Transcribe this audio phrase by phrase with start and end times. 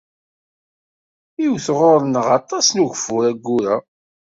[1.45, 3.75] Iwet ɣur-neɣ aṭas n ugeffur ayyur-a.